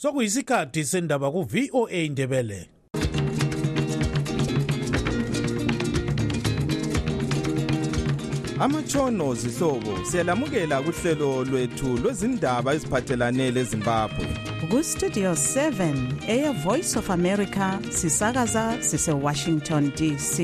[0.00, 2.60] sokuyisikhathi sendaba ku-voa indebele
[8.60, 14.26] amatshono zihlobo siyalamukela kuhlelo lwethu lwezindaba eziphathelane lezimbabwe.
[14.70, 15.94] Kustudio 7
[16.28, 20.34] eya voice of america sisakaza sisewashington dc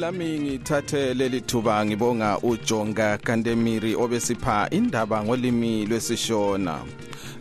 [0.00, 6.84] lami ngithathe leli thuba ngibonga ujonga kantemiri obesipha indaba ngolimi lwesishona.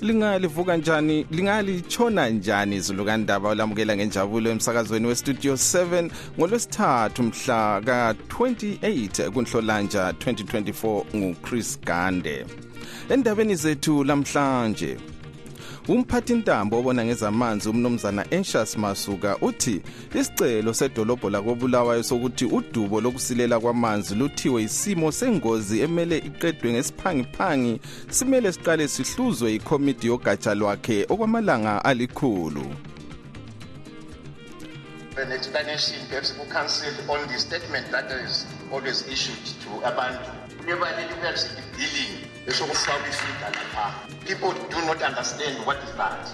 [0.02, 10.12] Lingalivuka njani lingalitshona njani izulu kandaba olamukela ngenjabulo emsakazweni westudio 7 ngolwesithathu mhla ka-28 kunhlolanja
[10.12, 12.46] 2024 nguchris gande.
[13.10, 14.98] Endabeni zethu lamhlanje
[15.88, 19.82] umphathintambo obona ngezamanzi umnumzana Anxious Masuka uthi
[20.14, 28.88] isicelo sedolobho lakobulawayo sokuthi udubo lokusilela kwamanzi luthiwe isimo sengozi emele iqedwe ngesiphangiphangi simele siqale
[28.88, 32.66] sihluzwe ikomiti yogatsha lwakhe okwamalanga alikhulu.
[35.18, 40.32] An explanation perhaps ku-council on the statement that is always issued to abantu.
[40.60, 43.94] Kuneba leli perhaps i-billing esokufakwa ifida lapha
[44.26, 46.28] people do not understand what is that.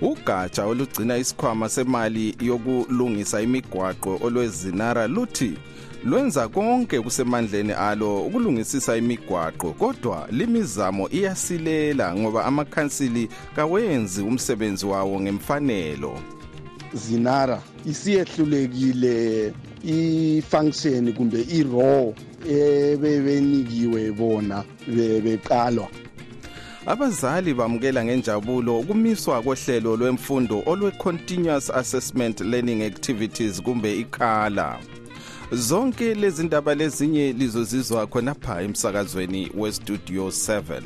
[0.00, 5.58] Ugatsha olugcina isikhwama semali yokulungisa imigwaqo olwezinara luthi
[6.04, 16.18] lwenza konke kusemandleni alo ukulungisisa imigwaqo kodwa limizamo iyasilela ngoba amakhansili kawenzi umsebenzi wawo ngemfanelo.
[16.94, 19.52] Zinara isiyehlulekile
[19.84, 22.12] i-function kumbe i-raw
[22.48, 24.64] ebebenikiwe bona
[25.24, 25.88] beqalwa.
[26.86, 34.78] Abazali bamukela ngenjabulo ukumiswa kohlelo lwemfundo olwe-continuous assessment learning activities kumbe ikhala
[35.52, 40.82] zonke lezi ndaba lezinye lizozizwa khonapha emsakazweni westudio 7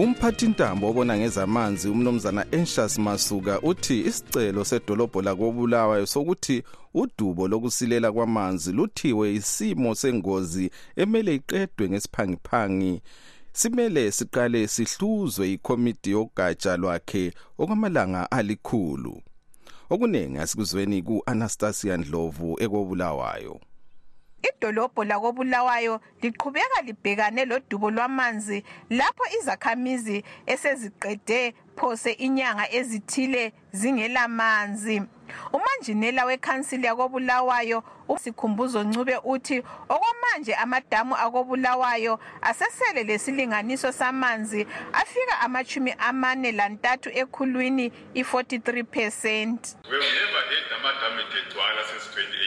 [0.00, 6.62] umphathintambo obona ngezamanzi umnumzana Anxious Masuka uthi isicelo sedolobho lakobulawayo sokuthi
[6.94, 13.02] udubo lokusilela kwamanzi luthiwe isimo sengozi emele iqedwe ngesiphangiphangi.
[13.52, 19.22] Simele siqale sihluzwe ikomiti yogatsha lwakhe okwamalanga alikhulu.
[19.90, 23.60] Okuningi asikuzweni ku-anastasia ndlovu ekobulawayo.
[24.42, 35.02] Idolobho lakobulawayo liqhubeka libhekane lodubo lwamanzi lapho izakhamizi eseziqede phose inyanga ezithile zingelamanzi
[35.52, 46.52] umanjinela wekhansili yakobulawayo usikhumbuzo ncube uthi okwamanje amadamu akobulawayo asesele lesilinganiso samanzi afika amachumi amane
[46.52, 52.39] lantathu ekhulwini i-43 percent We have never had amadamu egcwala since 2018.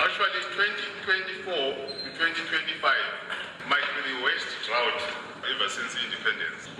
[0.00, 0.32] Actually,
[1.44, 4.96] 2024 to 2025 might be the worst drought
[5.44, 6.72] ever since independence.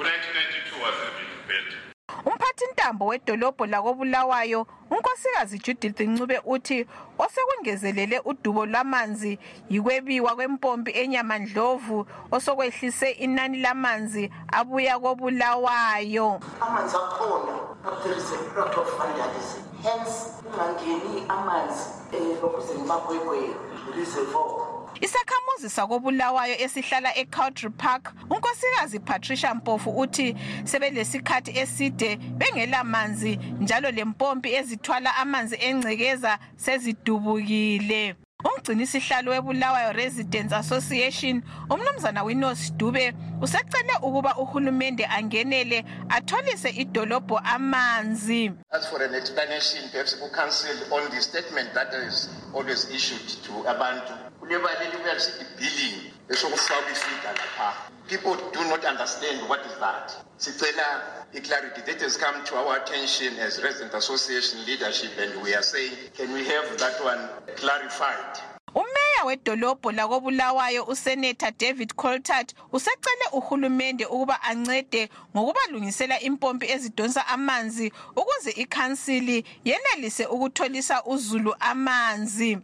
[2.61, 6.87] Umphathintambo wedolobho lakobulawayo unkosikazi judith ncube uthi
[7.19, 9.39] osekungezelele udubo lwamanzi
[9.71, 16.41] yikwebiwa kwempompi enyamandlovu osokwehlise inani lamanzi abuya kobulawayo.
[16.61, 23.57] Amanzi akhona but there is a lot of vandalism hence kungangeni amanzi um lokhuze ngimagwegwe
[23.97, 34.55] reservoir isakhamuzi sakobulawayo esihlala eCowdry Park unkosikazi Patricia Mpofu uthi sebelesikhathi eside bengelamanzi njalo lempompi
[34.55, 38.15] ezithwala amanzi engcekeza sezidubukile.
[38.45, 48.53] Umgcinisihlalo webulawayo residents association umnumzana winos dube usecele ukuba uhulumende angenele atholise idolobho amanzi.
[48.71, 54.13] As for an explanation perhaps ku-council on the statement that is always issued to abantu.
[54.51, 57.75] Kuneba leli perhaps i-billing esokufakwa ifida lapha
[58.09, 60.13] people do not understand what is that.
[60.39, 61.03] Sicela
[61.35, 61.81] i-clarity.
[61.87, 66.33] That has come to our attention as resident association leadership and we are saying can
[66.33, 68.41] we have that one clarified?
[68.75, 78.51] Umeya wedolobho lakobulawayo useneta david coltart usecele uhulumende ukuba ancede ngokubalungisela impompi ezidonsa amanzi ukuze
[78.51, 82.59] ikhansili yenelise ukutholisa uzulu amanzi.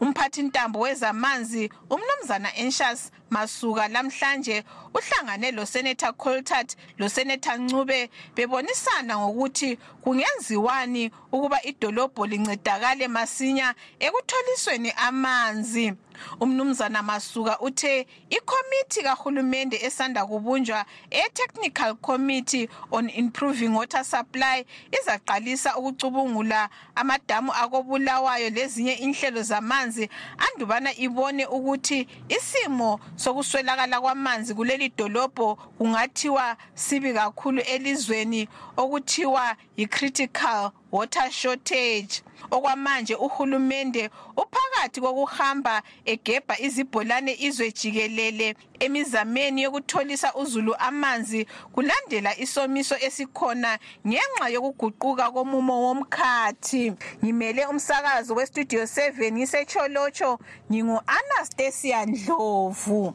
[0.00, 4.64] Umphathintambo wezamanzi umnumzana Anxious masuka lamhlanje
[4.94, 15.92] uhlangane losenator coltart losenator ncube bebonisana ngokuthi kungenziwani ukuba idolobho lincedakale masinya ekutholisweni amanzi.
[16.40, 26.68] Umnumzana masuka uthe ikhomithi kahulumende esanda kubunjwa e-technical committee on improving water supply izaqalisa ukucubungula
[26.94, 30.08] amadamu akobulawayo lezinye inhlelo zamanzi
[30.38, 41.30] andubana ibone ukuthi isimo sokuswelakala kwamanzi kuleli dolobho kungathiwa sibi kakhulu elizweni okuthiwa yi-critical water
[41.30, 42.22] shortage.
[42.50, 53.78] Okwamanje uhulumende uphakathi kokuhamba egebha izibholane izwe jikelele emizameni yokutholisa uzulu amanzi kulandela isomiso esikhona
[54.06, 56.92] ngenxa yokuguquka komumo womkhathi.
[57.24, 60.38] Ngimele umsakazo westudio 7 ngisecholotsho
[60.70, 63.14] ngingu-anastasia ndlovu.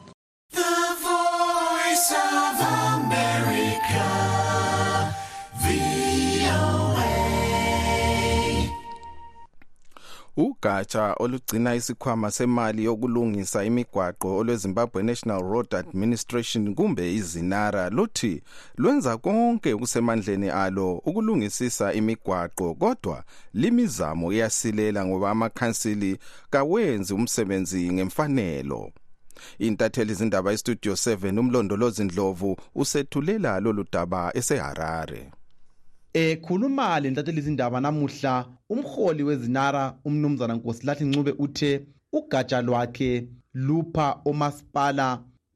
[0.51, 0.61] The
[1.03, 2.61] voice of
[2.93, 3.56] America,
[10.37, 18.43] ugatsha olugcina isikhwama semali yokulungisa imigwaqo olwezimbabwe national road administration kumbe izinara luthi
[18.77, 23.23] lwenza konke okusemandleni alo ukulungisisa imigwaqo kodwa
[23.53, 26.17] limizamo iyasilela ngoba amakhansili
[26.49, 28.91] kawenzi umsebenzi ngemfanelo.
[29.59, 35.31] Intatheli izindaba istudio 7 umlondolozi ndlovu usethulela lolu daba eseharare
[36.17, 38.33] ekhuluma lentatheli izindaba namuhla
[38.73, 41.71] umholi wezinara umnumzana nkosilathi ncube uthe
[42.17, 43.11] ugatsha lwakhe
[43.53, 45.07] lupha omasipala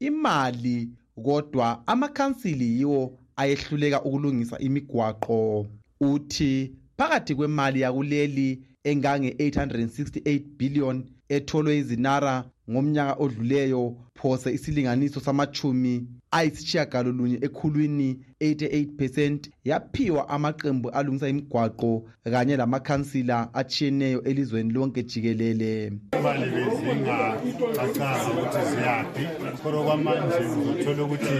[0.08, 0.76] imali
[1.24, 5.66] kodwa amakhansili yiwo ayehluleka ukulungisa imigwaqo.
[6.00, 8.48] Uthi phakathi kwemali yakuleli
[8.84, 10.96] engange-868 billion
[11.28, 12.34] etholwe izinara
[12.70, 24.22] ngomnyaka odluleyo phose isilinganiso samachumi ayisitshiyagalolunye ekhulwini 88% yaphiwa amaqembu alungisa imigwaqo kanye lamakhansila atshiyeneyo
[24.22, 25.92] elizweni lonke jikelele.
[26.18, 29.24] Imali bezingacacanga ukuthi ziyaphi
[29.62, 31.34] kodwa kwamanje uzothola ukuthi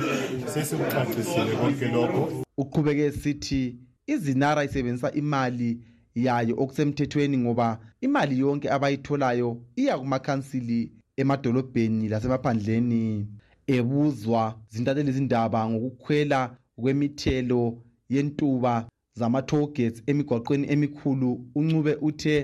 [0.47, 2.45] sesikucacisile konke lokho.
[2.57, 5.81] Uqhubeke sithi izinara isebenzisa imali
[6.15, 13.27] yayo okusemthethweni ngoba imali yonke abayitholayo iya kumakhansili emadolobheni lasemaphandleni.
[13.77, 14.43] Ebuzwa
[14.73, 16.41] zintatheli izindaba ngokukhwela
[16.81, 17.63] kwemithelo
[18.15, 18.75] yentuba
[19.19, 21.29] zama-tollgates emigwaqweni emikhulu
[21.59, 22.37] uncube uthe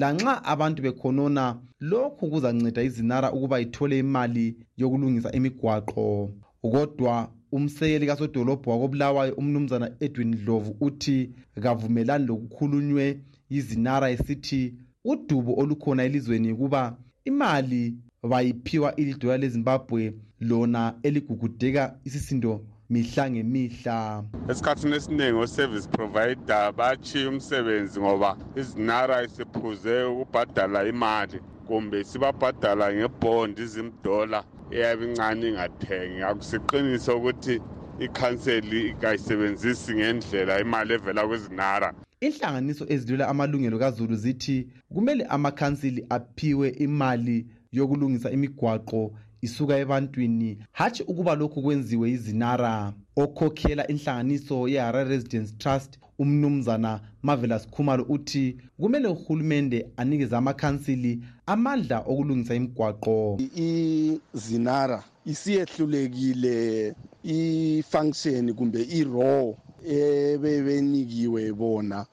[0.00, 1.44] lanxa abantu bekhonona
[1.80, 6.30] lokhu kuzanceda izinara ukuba ithole imali yokulungisa imigwaqo.
[6.62, 7.14] Kodwa
[7.52, 11.30] umsekeli kasodolobho wakobulawayo umnumzana edwin dlovu uthi
[11.62, 13.20] kavumelani lokukhulunywe
[13.50, 14.74] yizinara esithi
[15.04, 17.94] udubo olukhona elizweni kuba imali
[18.28, 22.60] bayiphiwa ilidola lezimbabwe lona eligugudeka isisindo
[22.90, 24.24] mihla ngemihla.
[24.50, 34.44] Esikhathini esiningi o-service provider bachiya umsebenzi ngoba izinara isiphuze ukubhadala imali kumbe sibabhadala ngebhondi izimdola
[34.70, 37.60] eyabe incane ingathengi akusiqiniso ukuthi
[37.98, 47.46] ikhanseli kayisebenzisi ngendlela imali evela kwezinara inhlanganiso ezidlula amalungelo kazulu zithi kumele amakhansili aphiwe imali
[47.72, 50.58] yokulungisa imigwaqo isuka ebantwini.
[50.72, 59.08] Hatshi ukuba lokhu kwenziwe izinara okhokhela inhlanganiso ye-harare residence trust umnumzana marvelous khumalo uthi kumele
[59.08, 63.38] uhulumende anikeze amakhansili amandla okulungisa imigwaqo.
[64.34, 72.06] Izinara isiyehlulekile i-function kumbe i-raw ebebenikiwe bona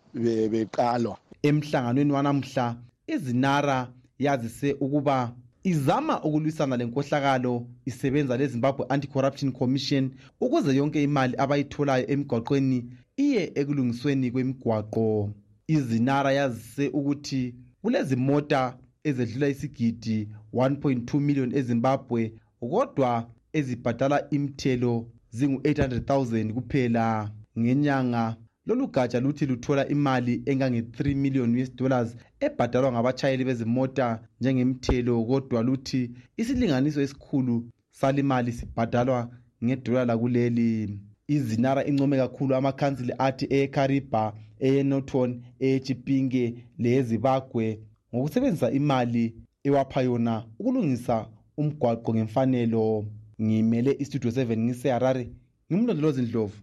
[0.51, 1.17] beqalwa.
[1.43, 2.75] Emhlanganweni wanamhla
[3.07, 3.87] izinara
[4.19, 5.31] yazise ukuba
[5.63, 10.11] izama ukulwisana lenkohlakalo isebenza lezimbabwe anti-corruption commission
[10.41, 12.85] ukuze yonke imali abayitholayo emigwaqweni
[13.17, 15.33] iye ekulungisweni kwemigwaqo.
[15.67, 24.93] Izinara yazise ukuthi kulezimota ezedlula isigidi 1.2 million ezimbabwe kodwa ezibhadala imithelo
[25.37, 27.31] zingu-800,000 kuphela.
[27.59, 34.07] Ngenyanga lolu gatsha luthi luthola imali engange-3 million us dollars ebhadalwa ngabatshayeli bezimota
[34.39, 36.01] njengemithelo kodwa luthi
[36.37, 37.55] isilinganiso esikhulu
[37.91, 39.19] salimali sibhadalwa
[39.63, 40.99] ngedola lakuleli.
[41.27, 45.29] Izinara income kakhulu amakhansili athi eyekariba eyenoton
[45.59, 46.43] eyechipinge
[46.81, 47.65] leyezibagwe
[48.11, 49.23] ngokusebenzisa imali
[49.63, 51.15] ewapha yona ukulungisa
[51.57, 53.05] umgwaqo ngemfanelo.
[53.41, 55.23] Ngimele istudio 7 ngiseharare
[55.71, 56.57] ngimlondolozi ndlovu.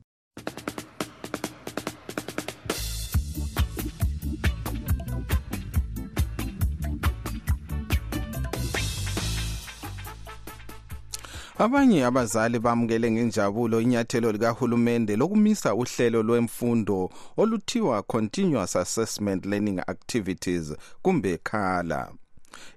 [11.59, 21.39] Abanye abazali bamukele ngenjabulo inyathelo likahulumende lokumisa uhlelo lwemfundo oluthiwa continuous assessment learning activities kumbe
[21.39, 22.13] khala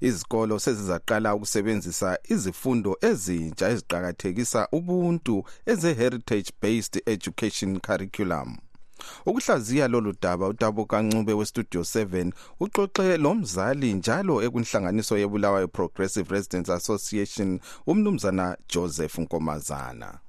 [0.01, 8.57] izikolo sezizaqala ukusebenzisa izifundo ezintsha eziqakathekisa ubuntu eze-heritage based education curriculum
[9.25, 17.59] ukuhlaziya lolu daba utabo kancube westudio 7 uxoxe lomzali njalo ekunhlanganiso yebulawayo progressive residents association
[17.87, 20.19] umnumzana joseph nkomazana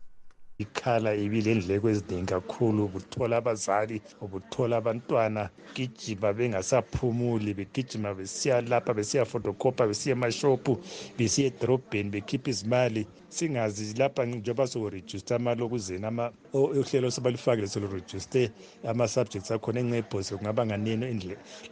[0.80, 9.86] ikhala ibilendleko eziningi kakhulu ubuthola abazali ubuthola abantwana gijima bengasaphumuli begijima besiya lapha besiya fotocopa
[9.86, 10.80] besiya emashophu
[11.18, 13.06] besiya edorobheni bekhipha izimali.
[13.28, 16.06] Singazi lapha njengoba sokurejuste amali okuzeni
[16.52, 18.50] uhlelo sebalifakile solurejuste
[18.88, 21.06] ama-subjects akhona enxebhose kungaba nganeno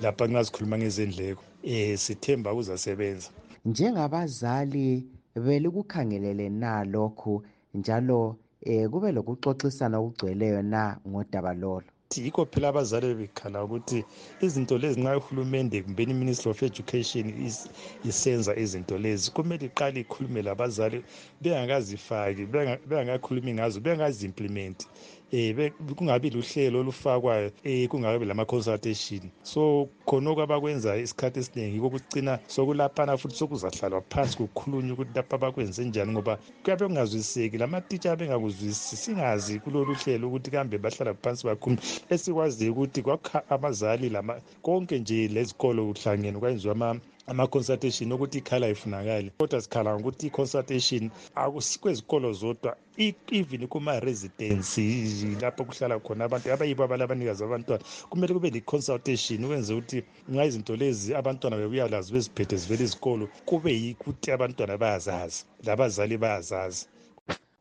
[0.01, 1.43] lapha nxa sikhuluma ngezendleko.
[1.65, 3.31] Um sithemba kuzasebenza
[3.65, 7.43] njengabazali belikukhangelele na lokhu
[7.75, 11.91] njalo eh kube lokuxoxisana okugcweleyo na ngodaba lolo?
[12.17, 14.05] Yikho phela abazali bebekhala ukuthi
[14.41, 17.27] izinto lezi nxa uhulumende kumbeni i-ministry of education
[18.11, 20.99] isenza izinto lezi kumele iqale ikhulume labazali
[21.43, 22.43] bengakazifaki
[22.89, 24.87] bengakakhulumi ngazo bengazi-implimenti
[25.33, 33.17] eh kungabi luhlelo olufakwayo eh kungabi lama-consultation so khonokho abakwenzayo isikhathi esiningi yiko kucina sokulaphana
[33.17, 39.95] futhi sokuzahlalwa phansi kukhulunywa ukuthi lapha abakwenze njani ngoba kuyabe kungazwisiseki lamatitsha bengakuzwisisi singazi kulolu
[39.95, 46.39] hlelo ukuthi kambe bahlala phansi bakhuluma esikwaziyo ukuthi kwakha abazali lama konke nje lezikolo kuhlangene
[46.39, 46.75] kwenziwa
[47.29, 51.11] ama-consultation ukuthi ikhala ifunakali kodwa sikhala ngokuthi i-consultation
[51.81, 54.81] kwezikolo zodwa even kuma-residence
[55.41, 60.77] lapho kuhlala khona abantu abayibo abala abanikazi abantwana kumele kube le-consultation ukwenze ukuthi nxa izinto
[60.77, 66.87] lezi abantwana bebuya lazo beziphethe zivele izikolo kube yikuthi abantwana bayazazi labazali bayazazi.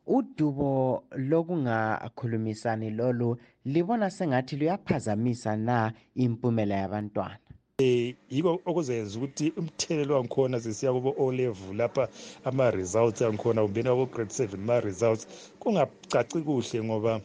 [0.06, 7.47] Udubo lokungakhulumisani lolu libona sengathi luyaphazamisa na impumela yabantwana?
[7.80, 12.08] Eh yiko okuzenza ukuthi umthelelo wangikhona sesiya kubo O level lapha
[12.44, 15.26] ama results angikhona umbeni wabo grade 7 ma results
[15.60, 17.20] kungacaci kuhle ngoba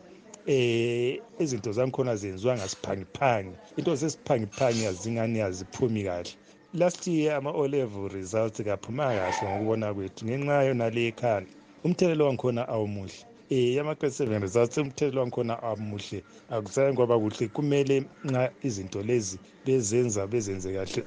[0.46, 3.56] eh izinto zangikhona zenziwa ngasiphangiphangi.
[3.78, 6.32] Into zesiphangiphangi azingani aziphumi kahle.
[6.74, 11.50] Last year ama O level results kaphuma kahle ngokubona kwethu ngenxa yona le ekhanda
[11.84, 13.33] umthelelo wangikhona awumuhle.
[13.50, 16.24] Eh ama-grade seven results umthelelo wangikhona amuhle.
[16.50, 17.48] Akusaye ngoba kuhle.
[17.48, 21.04] Kumele nxa izinto lezi bezenza bezenze kahle.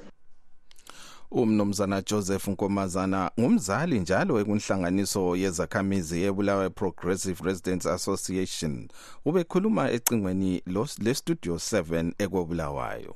[1.31, 8.87] Umnumzana joseph nkomazana ngumzali njalo ekunhlanganiso yezakhamizi yebulawayo progressive residents association.
[9.25, 10.61] Ubekhuluma ecingweni
[10.99, 13.15] lestudio 7 ekobulawayo.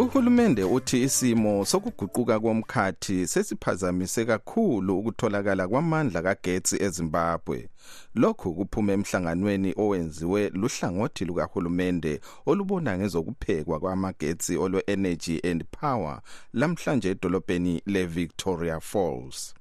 [0.00, 7.68] Uhulumende uthi isimo sokuguquka komkhathi sesiphazamise kakhulu ukutholakala kwamandla kagetsi ezimbabwe.
[8.14, 16.20] Lokhu kuphuma emhlanganweni owenziwe luhlangothi lukahulumende olubona ngezokuphekwa kwamagetsi olwe-energy and power
[16.52, 19.54] lamhlanje edolobheni le-victoria falls.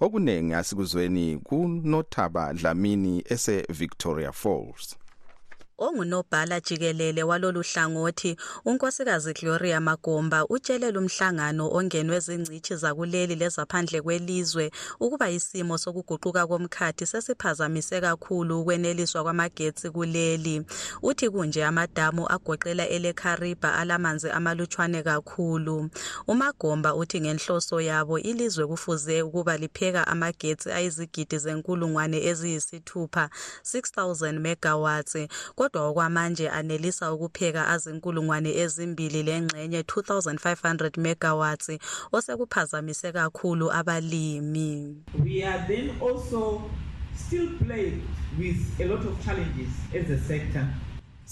[0.00, 4.96] Okuningi asikuzweni kunothaba dlamini ese-victoria falls.
[5.80, 14.70] Ongunobhala jikelele walolu hlangothi unkosikazi gloria magomba utshele lumhlangano ongenwe zingcitshi zakuleli lezaphandle kwelizwe
[15.00, 20.62] ukuba isimo sokuguquka komkhathi sesiphazamise kakhulu ukweneliswa kwamagetsi kuleli.
[21.02, 25.90] Uthi kunje amadamu agoqela elekhariba alamanzi amalutshwane kakhulu.
[26.26, 33.30] Umagomba uthi ngenhloso yabo ilizwe kufuze ukuba lipheka amagetsi ayizigidi zenkulungwane eziyisithupha
[33.64, 35.16] 6000 megawatts
[35.70, 41.70] kodwa okwamanje anelisa ukupheka azinkulungwane ezimbili lengxenye 2500 megawatts
[42.12, 44.96] osekuphazamise kakhulu abalimi.
[45.24, 46.62] We are then also
[47.16, 48.02] still plagued
[48.38, 50.66] with a lot of challenges as a sector.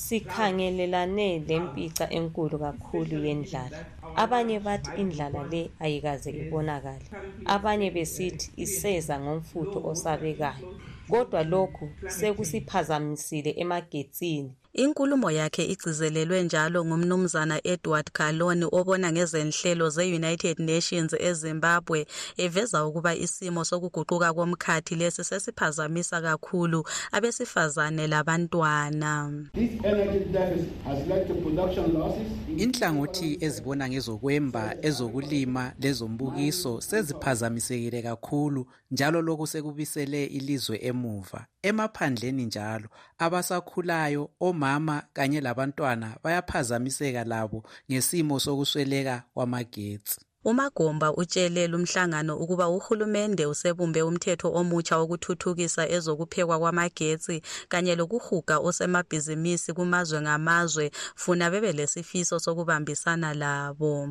[0.05, 3.78] Sikhangelelane lempica enkulu kakhulu yendlala.
[4.23, 7.07] Abanye bathi indlala le ayikaze ibonakale.
[7.55, 10.67] Abanye besithi iseza ngomfutho osabekayo.
[11.11, 11.87] Kodwa lokhu
[12.17, 14.52] sekusiphazamisile emagetsini.
[14.78, 22.06] Inkulumo yakhe igcizelelwe njalo ngumnumzana edward galon obona ngezenhlelo ze-united nations ezimbabwe
[22.37, 26.80] eveza ukuba isimo sokuguquka komkhathi lesi sesiphazamisa kakhulu
[27.12, 29.12] abesifazane labantwana.
[32.56, 41.47] Inhlangothi ezibona ngezokwemba ezokulima lezombukiso seziphazamisekile kakhulu njalo lokhu sekubisele ilizwe emuva.
[41.62, 50.21] Emaphandleni njalo abasakhulayo omama kanye labantwana bayaphazamiseka labo ngesimo sokusweleka kwamagetsi.
[50.45, 60.21] Umagomba utshele lumhlangano ukuba uhulumende usebumbe umthetho omutsha wokuthuthukisa ezokuphekwa kwamagetsi kanye lokuhuga osemabhizimisi kumazwe
[60.23, 60.90] ngamazwe
[61.23, 64.09] funa bebe lesifiso sokubambisana labo.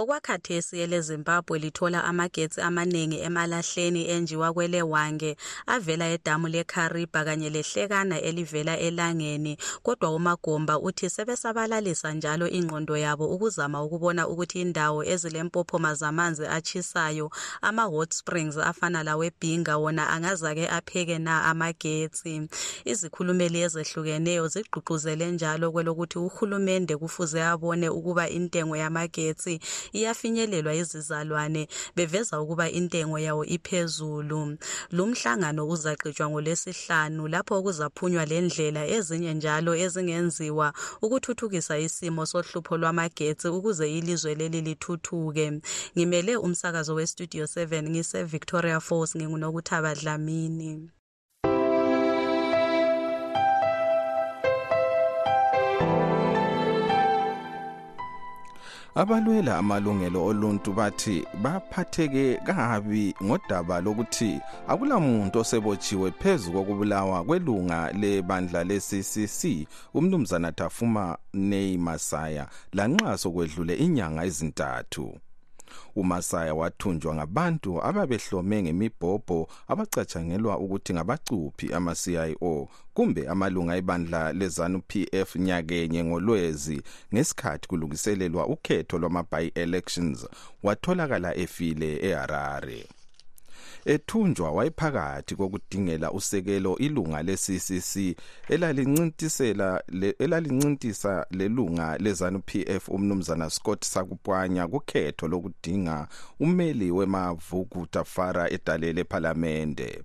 [0.00, 5.36] Okwakhathesi elezimbabwe lithola amagetsi amaningi emalahleni enjiwa kwelewange
[5.74, 13.82] avela edamu lekariba kanye lehlekana elivela elangeni kodwa umagomba uthi sebesabalalisa njalo ingqondo yabo ukuzama
[13.82, 17.30] ukubona ukuthi indawo ezilempophoma zamanzi atshisayo
[17.62, 22.48] ama-hot springs afana lawebhinga wona angazake apheke na amagetsi?
[22.84, 29.60] Izikhulumeli ezehlukeneyo zigqugquzele njalo kwelokuthi uhulumende kufuze abone ukuba intengo yamagetsi
[29.92, 34.58] iyafinyelelwa izizalwane beveza ukuba intengo yawo iphezulu.
[34.90, 44.34] Lumhlangano uzaqhutshwa ngolwesihlanu lapho kuzaphunywa lendlela ezinye njalo ezingenziwa ukuthuthukisa isimo sohlupho lwamagetsi ukuze ilizwe
[44.34, 45.60] leli lithuthuke.
[45.96, 50.95] Ngimele umsakazo westudio 7 ngise-victoria falls ngingunokuthaba dlamini.
[58.96, 69.68] Abalwela amalungelo oluntu bathi baphatheke kabi ngodaba lokuthi akulamuntu osebotshiwe phezu kokubulawa kwelunga lebandla le-ccc
[69.94, 75.06] umnumzana tafuma nei masaya lanxa sokwedlule inyanga ezintathu.
[75.96, 86.04] Umasaya wathunjwa ngabantu ababehlome ngemibhobho abacatshangelwa ukuthi ngabacuphi ama-cio kumbe amalunga ebandla lezanu pf nyakenye
[86.04, 86.82] ngolwezi
[87.14, 90.26] ngesikhathi kulungiselelwa ukhetho lwama-by-elections
[90.62, 92.88] watholakala efile eharare
[93.86, 98.16] ethunjwa wayephakathi kokudingela usekelo ilunga le-ccc
[98.48, 99.82] elalincintisela
[100.18, 106.08] elalincintisa lelunga lezanu pf umnumzana scott sakupwanya kukhetho lokudinga
[106.40, 110.02] umeli wemavuku tafara edalele ephalamende.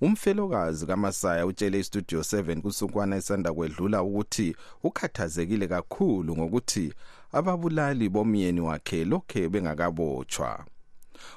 [0.00, 6.92] Umfelokazi kamasaya utshele istudio 7 kusukwana esanda kwedlula ukuthi ukhathazekile kakhulu ngokuthi
[7.32, 10.64] ababulali bomyeni wakhe lokhe bengakabotshwa.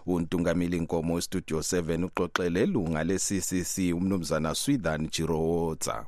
[0.06, 6.06] Untungameli nkomo westudio 7 uxoxele lunga le-ccc umnumzana swithan jirowotsa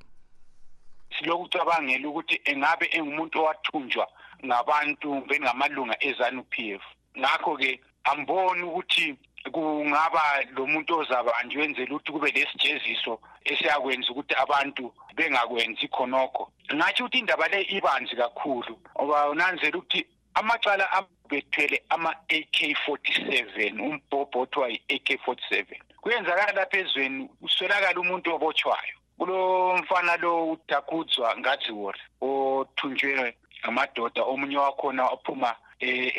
[1.19, 4.07] silokucabangela ukuthi engabe engumuntu owathunjwa
[4.45, 6.83] ngabantu bengamalunga ezanu p f.
[7.17, 9.15] Ngakho-ke amboni ukuthi
[9.51, 10.21] kungaba
[10.55, 16.51] lo muntu ozabanjwe wenzela ukuthi kube lesijeziso esiyakwenza ukuthi abantu bengakwenzi khonokho.
[16.73, 20.85] Ngatsho ukuthi indaba le ibanzi kakhulu ngoba unanzela ukuthi amacala
[21.29, 25.65] bethwele ama-AK47 umbhobho othiwa yi-AK47
[26.01, 28.95] kuyenzakala lapha ezweni uswelakala umuntu obotshwayo.
[29.17, 35.55] Kulo mfana lo udakudzwa ngadziwori othunjwe ngamadoda omunye wakhona waphuma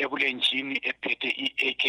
[0.03, 1.29] ebulenjini ephethe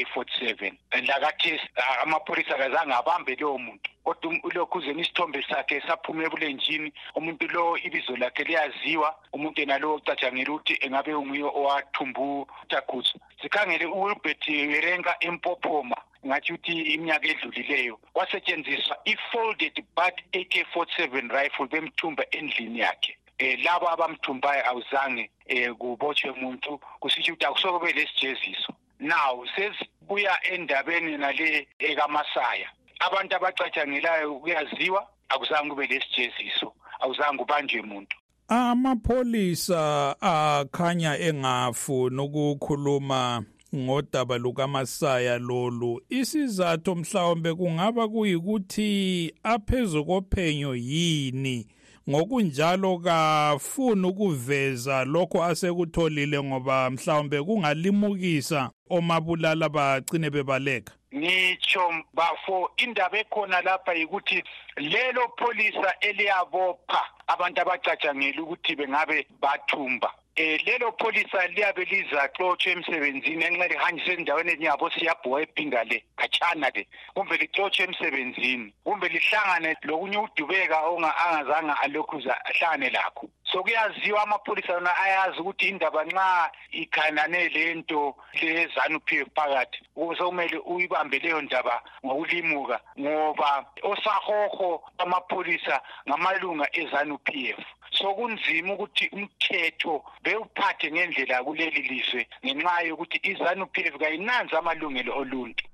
[0.01, 0.73] i-AK47
[1.07, 1.69] lakathesi
[2.03, 3.91] amapholisa kazange abambe lowo muntu.
[4.05, 9.15] Kodwa ulokhuzeni isithombe sakhe saphuma ebulenjini umuntu lo ibizo lakhe liyaziwa.
[9.33, 12.21] Umuntu yena lo ocatshangela ukuthi engabe unguye owathumba
[12.63, 22.25] utaguzo sikhangele uwilbert werenka empophoma ngathi ukuthi iminyaka edlulileyo kwasetshenziswa i-folded but AK47 rifle bemthumba
[22.31, 23.17] endlini yakhe.
[23.39, 28.73] Eh laba abamthumbayo awuzange eh kubotshwe umuntu kusisho ukuthi akusoke lesijeziso.
[29.01, 32.69] Now sesibuya endabeni nale ekamasaya.
[33.01, 38.17] Abantu abacatshangelayo kuyaziwa akuzange kube lesijeziso awuzange ubanjwe umuntu
[38.49, 46.01] amapholisa akhanya engafuni ukukhuluma ngodaba lukamasaya lolu.
[46.09, 51.67] Isizathu mhlawumbe kungaba kuyikuthi aphezu kophenyo yini?
[52.09, 60.93] Ngokunjalo kafuni ukuveza lokho asekutholile ngoba mhlawumbe kungalimukisa omabulala bagcine bebaleka.
[61.15, 64.43] Ngitsho bafo indaba ekhona lapha yikuthi
[64.77, 70.11] lelo pholisa eliyabopha abantu abacatshangela ukuthi bengabe bathumba.
[70.39, 76.83] Eh lelo pholisa liyabe lizaxotshwa emsebenzini enxa lihanjiswe ezindaweni ezinyabo siyabhuwa ebhinga le khatshana le.
[77.15, 80.79] Kumbe lixotshwe emsebenzini kumbe lihlangane lokunye udubeka
[81.25, 83.27] angazange alokhuza ahlangane lakho.
[83.51, 89.81] So kuyaziwa amapholisa yona ayazi ukuthi indaba nxa ikhanane lento lezanu p f phakathi
[90.19, 97.65] sokumele uyibambe leyo ndaba ngokulimuka ngoba osahoho amapholisa ngamalunga ezanu p f.
[97.91, 105.65] sokunzima ukuthi umthetho bewuphathe ngendlela kuleli lizwe ngenxa yokuthi izanu p f kayinanzi amalungelo oluntu.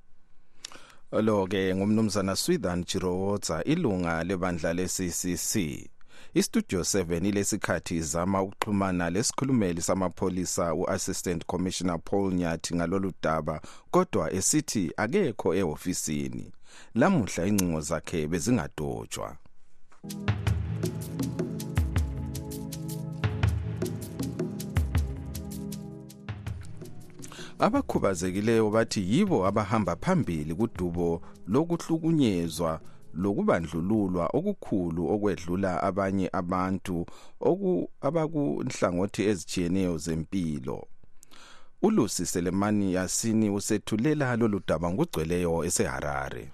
[1.12, 5.54] Lo ke ngumnumzana Swithan Jirowotsa ilunga lebandla le-CCC
[6.34, 14.92] istudio 7 ilesikhathi izama ukuxhumana lesikhulumeli samapholisa uassistant commissioner Paul Nyathi ngalolu daba kodwa esithi
[14.96, 16.52] akekho ehofisini.
[16.94, 19.36] Lamuhla incingo zakhe bezingadotshwa.
[27.64, 31.22] Abakhubazekileyo bathi yibo abahamba phambili kudubo
[31.52, 32.72] lokuhlukunyezwa
[33.22, 36.96] lokubandlululwa okukhulu okwedlula abanye abantu
[37.50, 37.70] oku
[38.06, 40.78] abakunhlangothi ezijiyeneyo zempilo.
[41.86, 46.44] Ulusi selemani yasini usethulela lolu daba ngugcweleyo eseharare.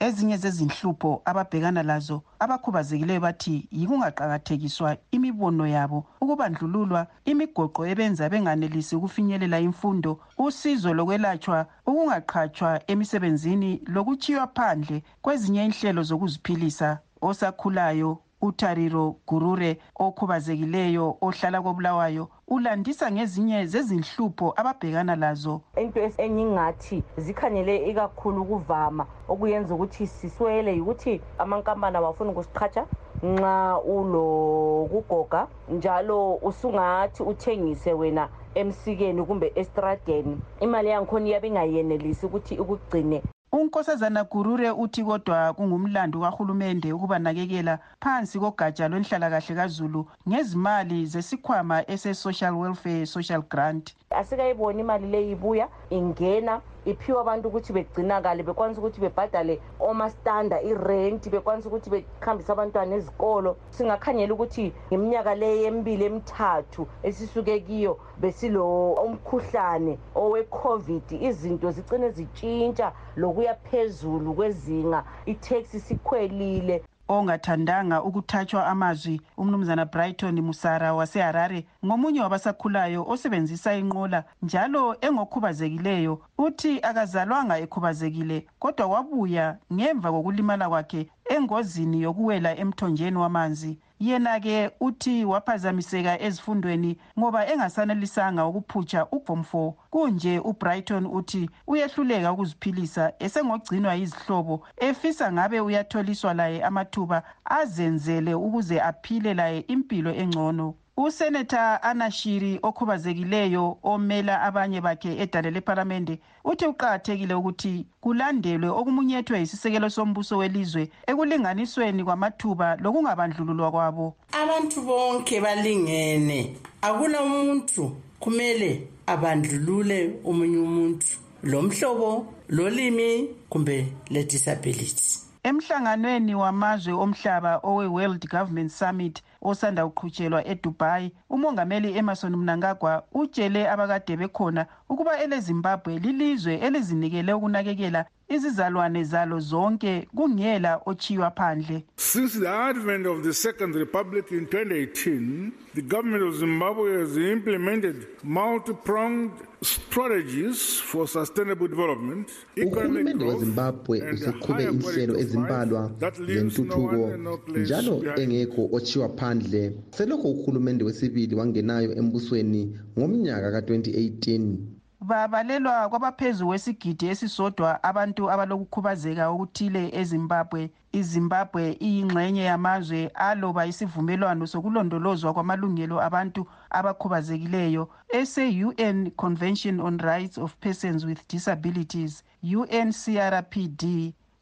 [0.00, 10.20] Ezinye zezinhlupho ababhekana lazo abakhubazekileyo bathi yikungaqakathekiswa imibono yabo ukubandlululwa imigoqo ebenza benganelisi ukufinyelela imfundo
[10.38, 18.18] usizo lokwelatshwa ukungaqhatshwa emisebenzini lokuchiywa phandle kwezinye inhlelo zokuziphilisa osakhulayo.
[18.46, 25.60] Utariro gurure okhubazekileyo ohlala kobulawayo ulandisa ngezinye zezinhlupho ababhekana lazo.
[25.76, 32.86] Into engingathi zikhanyele ikakhulu ukuvama okuyenza ukuthi siswele yikuthi amankampani awafuni ukusiqhatsha
[33.22, 40.38] nxa ulokugoga njalo usungathi uthengise wena emsikeni kumbe estradeni.
[40.60, 48.88] Imali yangikhona iyabe ingayenelisi ukuthi ikugcine unkosazana gurure uthi kodwa kungumlando kahulumende ukubanakekela phansi kogatsha
[48.88, 53.94] lwenhlalakahle kazulu ngezimali zesikhwama ese-social welfare social grant.
[54.10, 61.68] Asikayiboni imali leyi ibuya ingena iphiwa abantu ukuthi begcinakale bekwanisa ukuthi bebhadale omastanda irenti bekwanisa
[61.68, 63.56] ukuthi behambise abantwana ezikolo.
[63.70, 73.54] Singakhanyela ukuthi ngeminyaka leyi emibili emithathu esisuke kiyo besilo umkhuhlane owe-covid izinto zigcine zitshintsha lokuya
[73.54, 76.84] phezulu kwezinga itaxi sikhwelile.
[77.18, 87.58] Ongathandanga ukuthatshwa amazwi umnumzana brighton musara waseharare ngomunye wabasakhulayo osebenzisa inqola njalo engokhubazekileyo uthi akazalwanga
[87.58, 93.78] ekhubazekile kodwa wabuya ngemva kokulimala kwakhe engozini yokuwela emthonjeni wamanzi.
[94.00, 103.94] Yena-ke uthi waphazamiseka ezifundweni ngoba engasanelisanga ukuphutsha uform 4 kunje ubrighton uthi uyehluleka ukuziphilisa esengogcinwa
[103.94, 110.74] yizihlobo efisa ngabe uyatholiswa laye amathuba azenzele ukuze aphile laye impilo engcono.
[110.96, 120.38] Useneta anashiri okhubazekileyo omela abanye bakhe edale lephalamende uthi kuqakathekile ukuthi kulandelwe okumunyethwe yisisekelo sombuso
[120.38, 124.14] welizwe ekulinganisweni kwamathuba lokungabandlululwa kwabo.
[124.32, 126.56] Abantu bonke balingene.
[126.82, 127.82] Akula umuntu
[128.20, 128.70] kumele
[129.06, 131.06] abandlulule omunye umuntu
[131.42, 133.76] lo mhlobo lolimi kumbe
[134.10, 144.16] le-disability emhlanganweni wamazwe omhlaba owe-world government summit osanda kuqhutshelwa edubai umongameli emerson mnangagwa utshele abakade
[144.16, 151.84] bekhona ukuba elezimbabwe lilizwe elizinikele ukunakekela izizalwane zalo zonke kungela ochiywa phandle.
[151.96, 158.06] Since the advent of the Second Republic in 2018, the government of Zimbabwe has implemented
[158.22, 159.32] multi-pronged
[159.62, 167.16] strategies for sustainable development, economic uhulumende wezimbabwe useqhube inhlelo ezimbalwa life that leaves no zentuthuko
[167.56, 169.72] njalo engekho ochiwa phandle.
[169.90, 174.73] Selokho uhulumende wesibili wangenayo embusweni ngomnyaka ka-2018
[175.04, 180.62] babalelwa kwabaphezu kwesigidi esisodwa abantu abalokukhubazeka okuthile ezimbabwe
[181.00, 186.42] izimbabwe iyingxenye yamazwe aloba isivumelwano sokulondolozwa kwamalungelo abantu
[186.78, 187.82] abakhubazekileyo
[188.18, 193.82] ese-un convention on rights of persons with disabilities uncrpd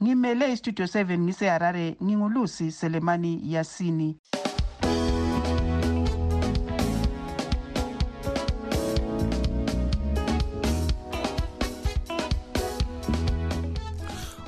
[0.02, 4.16] ngimele istudio 7 ngiseharare ngingulusi selemani yasini.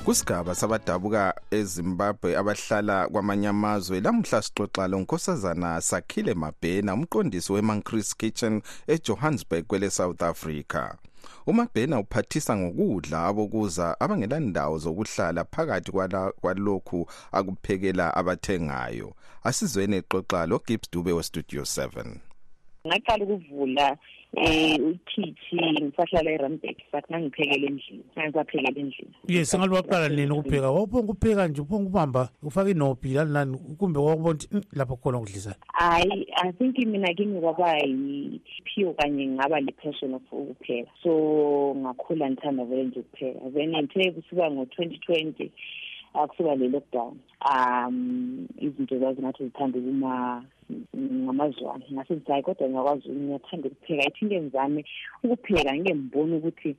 [0.05, 8.62] Kusigaba sabadabuka ezimbabwe abahlala kwamanye amazwe lamuhla sixoxa lo nkosazana sakhile mabhena umqondisi we-mancris kitchen
[8.87, 10.83] ejohannesburg kwele-south africa.
[11.47, 15.93] Umabhena uphathisa ngokudla abokuza abangelandawo zokuhlala phakathi
[16.40, 19.14] kwalokhu akuphekela abathengayo.
[19.45, 22.17] Asizweni exoxa lo gibbs dube westudio 7
[22.87, 23.97] ngaqala ukuvula
[24.37, 29.14] eh ukhithi ngisahlala eRandburg but ngangiphekela endlini ngisaphekela endlini.
[29.29, 33.99] Yes ngabe waqala nini ukupheka wawuphonga ukupheka nje uphonga ukubamba ufake inobhi lani lani kumbe
[34.01, 39.61] wakubona ukuthi "Mm, lapho khona okudlisayo hayi i think mina kimi kwaba yiphiwo kanye ngaba
[39.61, 40.90] le-passion of ukupheka.
[41.03, 43.51] So ngakhula ngithanda vele nje ukupheka.
[43.55, 45.53] Then ngithe kusuka ngo-twenty twenty
[46.14, 47.14] akusuka le-lockdown
[47.50, 50.44] um izinto zazingathi zithanda ukuma
[50.96, 54.03] ngamazwane ngase ngithi hayi kodwa ngiyakwazi ngiyathanda ukupheka.
[54.07, 54.85] I think ngizame
[55.24, 56.70] ukupheka ngike ngibone ukuthi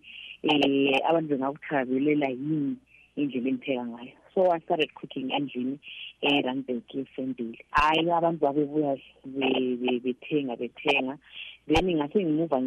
[0.43, 2.75] eh abantu bengakuthakazelela yini
[3.15, 4.13] indlela engipheka ngayo.
[4.33, 5.79] So i started cooking endlini
[6.21, 11.17] eRandburg eFendile hayi abantu babebuya be- be- bethenga bethenga.
[11.67, 12.57] Then ngase ngimuva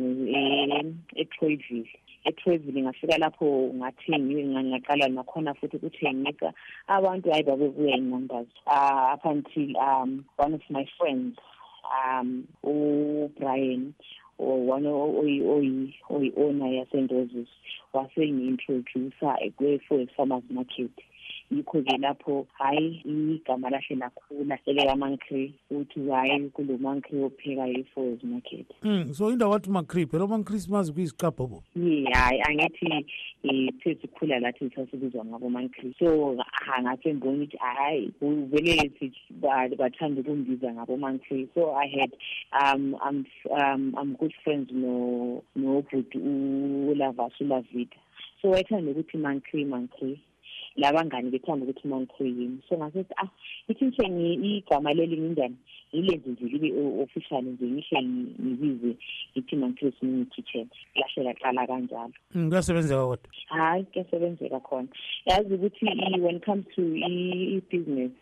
[1.16, 1.90] eTroyville
[2.24, 6.52] eTroyville ngafika lapho ngathengiwe ngaqala nakhona futhi ukuthengisa
[6.86, 11.38] abantu hayi babebuya in numbers uh, up until um one of my friends
[11.90, 13.92] um uBrian
[14.38, 17.48] or one oyi-owner yasenroses
[17.92, 20.90] wasengi-introducer kwe-for farmers market.
[21.50, 23.02] Yikho-ke lapho hhayi
[23.34, 29.70] igama lahle lakhula elekamankrey ukuthi hhayi kulo mankrey opheka i-forest market Mm, so indawo wathi
[29.70, 33.04] umancree phela umanchristmas kuyisiqabhobo ye hhayi angithi
[33.44, 40.20] um sesikhula lathi sasibizwa ngabo-mankrey so ha ngase ngibona ukuthi hhayi vele si- ba- bathanda
[40.20, 42.10] ukungibiza ngabo-mankrey so i had
[42.62, 46.18] um i'm um i'm good friends no nobhuti
[46.92, 47.96] ulavas ulavita
[48.42, 50.18] so wayethanda ukuthi mankrey mankrey
[50.78, 53.28] labangani bethanda ukuthi mankrey yini so ngasethi ah
[53.68, 54.06] ithi ngishe
[54.58, 55.56] igama leli ngindani
[55.92, 56.68] yilenze nje libe
[57.02, 58.96] official nje ngishe ngi- ngibize
[59.34, 62.12] ithi mankrey community kitchen lahle laqala kanjalo.
[62.34, 63.30] Mm, kuyasebenzeka kodwa?
[63.48, 64.88] Hayi kuyasebenzeka khona.
[65.26, 68.12] Yazi ukuthi i- when it comes to i- i-business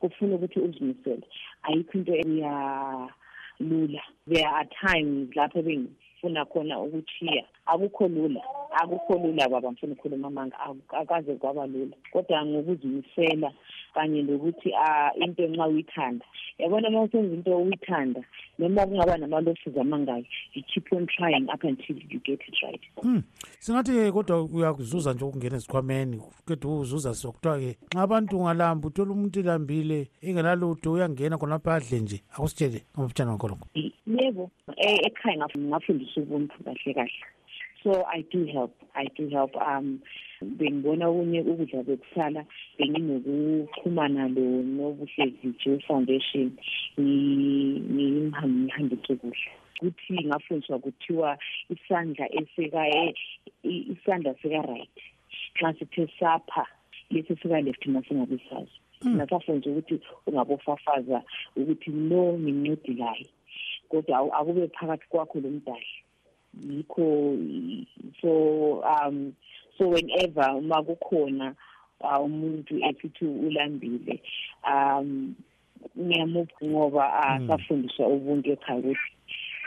[0.00, 1.26] kufuna ukuthi uzimisele.
[1.62, 4.02] Ayikho into eyalula.
[4.28, 8.40] There are times lapho bengifuna khona ukuthiya akukho lula.
[8.82, 11.96] Akukho lula baba ngifuna ukukhuluma amanga Aku- akaze kwaba lula.
[12.12, 13.52] Kodwa ngokuzimisela
[13.94, 16.24] kanye nokuthi um into nxa uyithanda.
[16.58, 18.20] Yabona uma usenza into uyithanda
[18.58, 22.80] noma kungaba namalosses amangayo you keep on trying up until you get it right.
[23.02, 23.22] Hmm.
[23.58, 30.08] singathi-ke kodwa uyakuzuza nje ukungena ezikhwameni kede uzuza sokuthiwa-ke nxa abantu ungalamba uthola umuntu elambile
[30.22, 33.70] engelalutho uyangena khonapha adle nje akusitshele ngomfutshana wakholonkolo
[34.06, 37.12] yebo e- ekhaya ngaf- ngafundisa ubuntu kahle kahle.
[37.84, 38.72] So i do help.
[38.96, 40.00] I do help um
[40.42, 42.44] bengibona okunye ukudla bekusala
[42.78, 46.50] benginokuxhumana lo nobuhlezi Joe Foundation.
[46.98, 49.50] Ngi- ngimhambe ngihambise kuhle.
[49.78, 51.38] Kuthi ngafundiswa kuthiwa
[51.70, 53.14] isandla esika e-
[53.64, 54.90] i- isandla sika right.
[55.60, 56.66] Xa sithe sapha
[57.10, 58.78] lesi sika left masingabe sazi.
[59.04, 61.22] Nasafundisa ukuthi ungabofafaza
[61.56, 63.26] ukuthi lo ngincedilayo
[63.88, 65.86] kodwa awu- akube phakathi kwakho lo mdali.
[66.70, 67.36] Yikho
[68.20, 68.30] so
[68.80, 69.32] um
[69.78, 71.54] so whenever uma kukhona
[72.00, 74.22] uh, umuntu esithi ulambile
[74.72, 75.34] um
[75.98, 78.94] ngiyamupha ngoba uh, safundiswa ubuntu ekhaya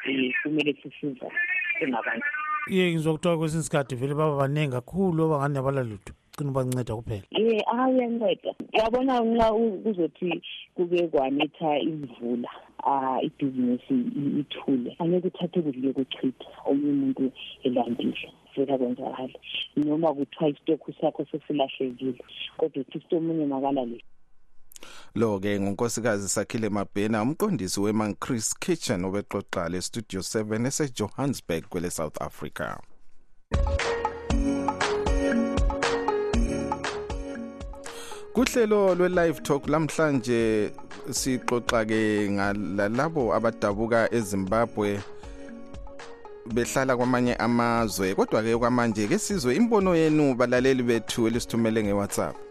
[0.08, 1.32] um kumele sisiza
[1.80, 2.26] singabantu
[2.70, 7.24] iye ngizokuthiwa kwesinye isikhathi vele baba baningi kakhulu abangani abalalutho cina ubanceda kuphela.
[7.32, 9.52] Ye uyanceda uyabona nxa
[9.84, 10.42] kuzothi
[10.76, 12.50] kuke kwanetha imvula.
[12.86, 14.96] Um ibhizinesi i- ithule.
[15.00, 17.32] Angeke uthathe kudle kuchitha omunye umuntu
[17.64, 19.30] elambile vela kwenzakala
[19.76, 22.14] noma kuthiwa isitokhu sakho sesilahlekile
[22.58, 24.04] kodwa uthi sitomunye makalale
[25.16, 32.78] lo-ke ngunkosikazi sakhile mabhena umqondisi we-mancris kitchen obexoxa le-studio 7 esejohannesburg kwele south africa.
[38.38, 40.72] Kuhlelo lwe-live talk lamhlanje
[41.10, 45.02] sixoxa-ke ngalalabo abadabuka ezimbabwe
[46.54, 48.16] behlala kwamanye amazwe.
[48.16, 52.47] Kodwa-ke kwamanje ke sizwe imbono yenu balaleli bethu elisithumele ngewhatsapp.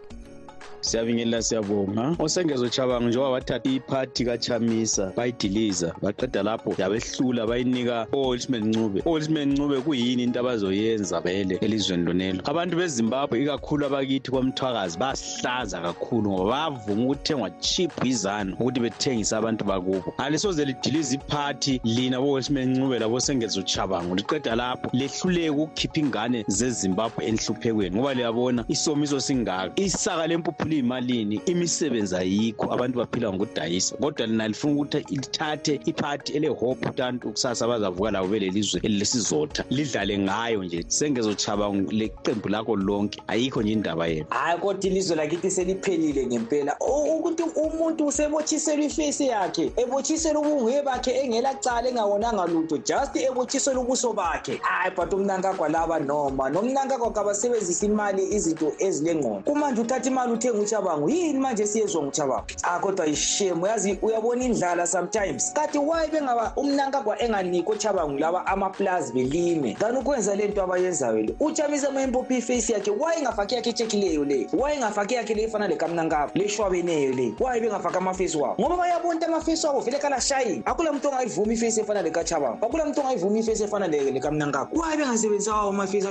[0.81, 2.15] Siyabingelela siyabonga.
[2.19, 9.01] Osengezocabanga njengoba bathatha iphathi kachamisa bayidiliza baqeda lapho yabehlula bayinika o-olsman ncube.
[9.05, 12.41] O-olsman ncube kuyini into abazoyenza vele elizweni lonelo?
[12.45, 19.65] Abantu bezimbabwe ikakhulu abakithi kwamthwakazi basihlaza kakhulu ngoba bayavuma ukuthengwa chip yizanu ukuthi bethengise abantu
[19.65, 20.13] bakubo.
[20.17, 27.95] Alisoze lidilize iphathi lina bo-olsman ncube labosengezocabanga liqeda lapho lehluleke ukukhipha ingane zezimbabwe enhluphekweni.
[27.95, 33.95] Ngoba liyabona isomiso singaka isaka lempuphu likhule iyimalini imisebenzi ayikho abantu baphila ngokudayisa.
[33.97, 40.63] Kodwa lina lifuna ukuthi lithathe iphathi elehope utantu kusasa bazavuka labo belelizwe elilesizotha lidlale ngayo
[40.63, 40.85] nje.
[40.87, 46.77] Sengezochaba leqembu lakho lonke ayikho nje indaba yenu hayi kodwa ilizwe lakithi seliphelile ngempela.
[46.79, 54.59] Ukuthi umuntu usebotshiselwa ifesi yakhe ebotshiselwa ubunguye bakhe engelacala engawonanga lutho just ebotshiselwa ubuso bakhe.
[54.61, 59.41] Hayi but umnankagwa laba noma nomnankagwa kabasebenzisa imali izinto ezilengqondo.
[59.41, 65.53] Kumanje uthatha imali uchabango yini manje siyezwa nguchabango ah kodwa ishame yazi uyabona indlala sometimes.
[65.53, 69.73] Kanti why bengaba umnankagwa enganikho chabango laba amapulazi belime?
[69.73, 74.47] Kanti ukwenza le nto abayenzayo le uchamisa mayempophi ifesi yakhe why ingafaki yakhe echekileyo le?
[74.53, 77.33] Why ingafaki yakhe le efana lekamnankaba leshwabeneyo le?
[77.39, 78.55] Why bengafaki amafesi wabo?
[78.59, 83.39] Ngoba bayabona amafesi wabo vele kalashayini akula muntu ongayivumi ifesi efana lekachabango akula muntu ongayivumi
[83.39, 86.07] ifesi efana lekamnankaba why bengasebenzisa wawo amafesi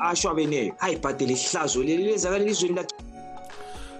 [0.00, 0.72] ashwabeneyo?
[0.76, 2.94] Hayi bhadele ihlazo leli lezakala elizweni lakhe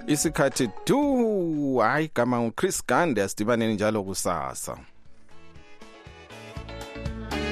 [0.08, 4.76] isikhathi du hayi gama nguchris gande asidibaneni njalo kusasa